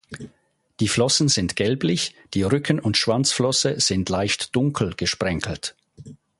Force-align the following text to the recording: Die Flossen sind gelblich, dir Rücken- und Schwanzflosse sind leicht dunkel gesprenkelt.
Die 0.79 0.87
Flossen 0.87 1.27
sind 1.27 1.55
gelblich, 1.55 2.15
dir 2.33 2.51
Rücken- 2.51 2.79
und 2.79 2.97
Schwanzflosse 2.97 3.79
sind 3.79 4.09
leicht 4.09 4.55
dunkel 4.55 4.95
gesprenkelt. 4.95 5.75